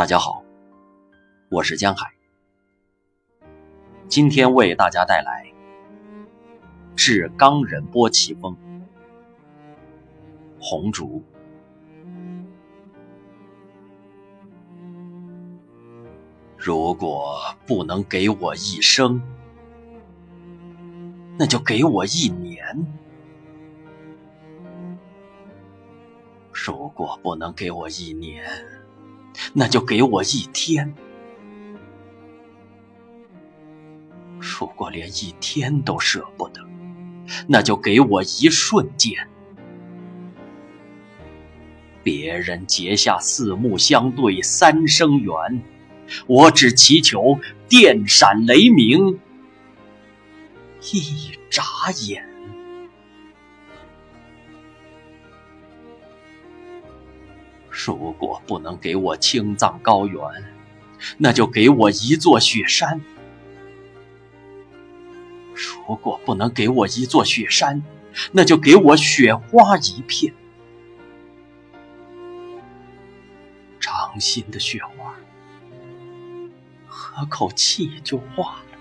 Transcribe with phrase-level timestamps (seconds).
[0.00, 0.42] 大家好，
[1.50, 2.10] 我是江海，
[4.08, 5.52] 今天为大家带来
[6.96, 8.56] 《致冈仁波齐峰》
[10.58, 11.22] 红烛。
[16.56, 19.20] 如果不能给我一生，
[21.38, 22.58] 那就给我一年；
[26.50, 28.50] 如果不能给我一年，
[29.52, 30.94] 那就给我一天；
[34.38, 36.60] 如果连一天都舍不得，
[37.48, 39.28] 那就给我一瞬间。
[42.02, 45.34] 别人结下四目相对三生缘，
[46.26, 47.38] 我只祈求
[47.68, 49.18] 电闪雷鸣
[50.92, 51.62] 一眨
[52.06, 52.29] 眼。
[57.86, 60.20] 如果不能给我青藏高原，
[61.16, 63.00] 那就给我一座雪山；
[65.54, 67.82] 如果不能给我一座雪山，
[68.32, 70.34] 那就给我雪花一片。
[73.78, 75.14] 掌心的雪花，
[76.86, 78.78] 喝口气就化了。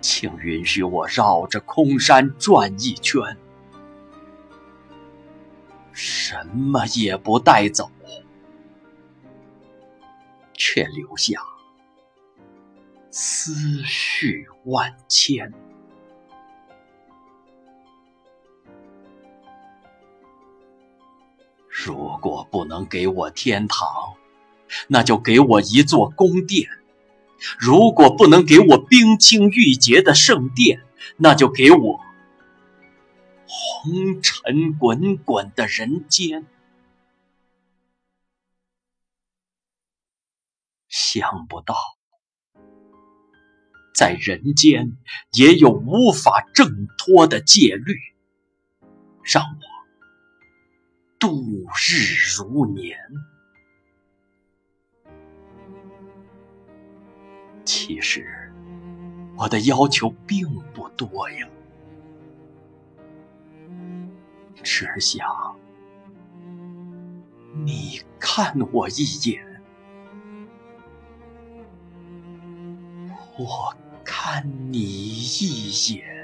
[0.00, 3.36] 请允许我绕着空山转一圈，
[6.30, 7.90] 什么也不带走，
[10.54, 11.42] 却留下
[13.10, 15.52] 思绪万千。
[21.68, 24.14] 如果不能给我天堂，
[24.86, 26.68] 那就给我一座宫殿；
[27.58, 30.80] 如果不能给我冰清玉洁的圣殿，
[31.16, 32.00] 那就给我
[33.50, 36.46] 红尘滚滚的人间。
[40.88, 41.74] 想不到，
[43.94, 44.96] 在人间
[45.32, 47.96] 也有无法挣脱的戒律，
[49.24, 49.60] 让我。
[51.18, 52.98] 度日如年。
[57.64, 58.50] 其实，
[59.36, 61.46] 我的要求并不多呀，
[64.62, 65.26] 只想
[67.64, 69.62] 你看我一眼，
[73.38, 76.19] 我看你一眼。